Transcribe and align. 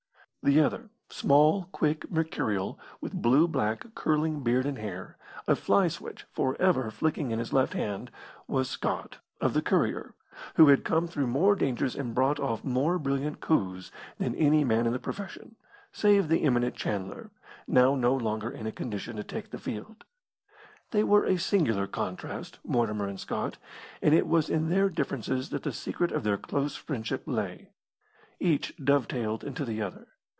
The 0.43 0.59
other 0.59 0.89
small, 1.11 1.65
quick, 1.65 2.09
mercurial, 2.09 2.79
with 2.99 3.13
blue 3.13 3.47
black, 3.47 3.93
curling 3.93 4.41
beard 4.41 4.65
and 4.65 4.79
hair, 4.79 5.17
a 5.47 5.55
fly 5.55 5.87
switch 5.87 6.23
for 6.33 6.59
ever 6.59 6.89
flicking 6.89 7.29
in 7.29 7.37
his 7.37 7.53
left 7.53 7.73
hand 7.73 8.09
was 8.47 8.67
Scott, 8.67 9.19
of 9.39 9.53
the 9.53 9.61
Courier, 9.61 10.15
who 10.55 10.69
had 10.69 10.83
come 10.83 11.05
through 11.07 11.27
more 11.27 11.53
dangers 11.55 11.95
and 11.95 12.15
brought 12.15 12.39
off 12.39 12.63
more 12.63 12.97
brilliant 12.97 13.39
coups 13.39 13.91
than 14.17 14.33
any 14.33 14.63
man 14.63 14.87
in 14.87 14.93
the 14.93 14.97
profession, 14.97 15.57
save 15.91 16.27
the 16.27 16.41
eminent 16.41 16.73
Chandler, 16.73 17.29
now 17.67 17.93
no 17.93 18.15
longer 18.15 18.49
in 18.49 18.65
a 18.65 18.71
condition 18.71 19.17
to 19.17 19.23
take 19.23 19.51
the 19.51 19.59
field. 19.59 20.05
They 20.89 21.03
were 21.03 21.23
a 21.25 21.37
singular 21.37 21.85
contrast, 21.85 22.57
Mortimer 22.65 23.05
and 23.07 23.19
Scott, 23.19 23.59
and 24.01 24.15
it 24.15 24.25
was 24.25 24.49
in 24.49 24.69
their 24.69 24.89
differences 24.89 25.51
that 25.51 25.61
the 25.61 25.71
secret 25.71 26.11
of 26.11 26.23
their 26.23 26.37
close 26.39 26.75
friendship 26.75 27.21
lay. 27.27 27.69
Each 28.39 28.73
dovetailed 28.83 29.43
into 29.43 29.65
the 29.65 29.83
other. 29.83 30.07